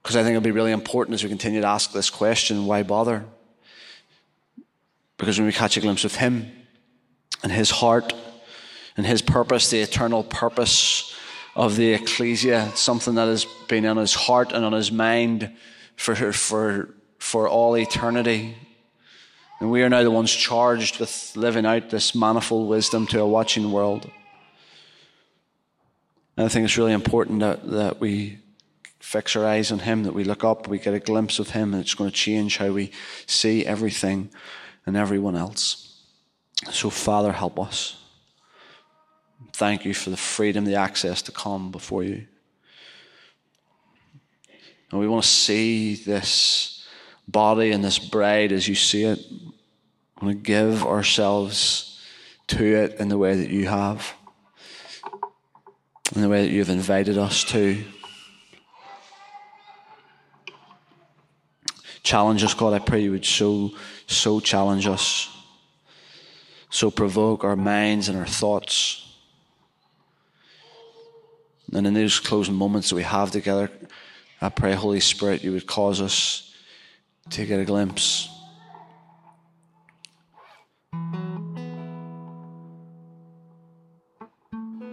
[0.00, 2.84] Because I think it'll be really important as we continue to ask this question why
[2.84, 3.24] bother?
[5.24, 6.52] Because when we catch a glimpse of Him
[7.42, 8.12] and His heart
[8.94, 11.16] and His purpose, the eternal purpose
[11.56, 15.50] of the ecclesia, something that has been on His heart and on His mind
[15.96, 18.54] for, for, for all eternity.
[19.60, 23.26] And we are now the ones charged with living out this manifold wisdom to a
[23.26, 24.10] watching world.
[26.36, 28.40] And I think it's really important that, that we
[29.00, 31.72] fix our eyes on Him, that we look up, we get a glimpse of Him,
[31.72, 32.90] and it's going to change how we
[33.24, 34.28] see everything
[34.86, 36.00] and everyone else.
[36.70, 37.96] So, Father, help us.
[39.52, 42.26] Thank you for the freedom, the access to come before you.
[44.90, 46.86] And we want to see this
[47.26, 49.18] body and this bride as you see it.
[50.20, 52.00] We want to give ourselves
[52.48, 54.14] to it in the way that you have,
[56.14, 57.82] in the way that you've invited us to.
[62.02, 62.74] Challenge us, God.
[62.74, 63.70] I pray you would so,
[64.06, 65.28] so challenge us,
[66.70, 69.00] so provoke our minds and our thoughts.
[71.72, 73.70] And in those closing moments that we have together,
[74.40, 76.54] I pray, Holy Spirit, you would cause us
[77.30, 78.28] to get a glimpse.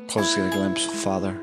[0.07, 1.39] Cause us to get a glimpse, Father.